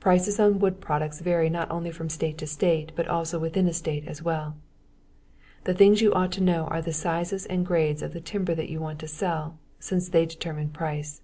Prices 0.00 0.40
on 0.40 0.60
wood 0.60 0.80
products 0.80 1.20
vary 1.20 1.50
not 1.50 1.70
only 1.70 1.90
from 1.90 2.08
state 2.08 2.38
to 2.38 2.46
state 2.46 2.90
but 2.96 3.06
also 3.06 3.38
within 3.38 3.68
a 3.68 3.74
state 3.74 4.08
as 4.08 4.22
well. 4.22 4.56
The 5.64 5.74
things 5.74 6.00
you 6.00 6.10
ought 6.14 6.32
to 6.32 6.42
know 6.42 6.64
are 6.68 6.80
the 6.80 6.90
sizes 6.94 7.44
and 7.44 7.66
the 7.66 7.68
grades 7.68 8.00
of 8.00 8.14
the 8.14 8.20
timber 8.22 8.54
that 8.54 8.70
you 8.70 8.80
want 8.80 8.98
to 9.00 9.06
sell, 9.08 9.58
since 9.78 10.08
they 10.08 10.24
determine 10.24 10.70
price. 10.70 11.20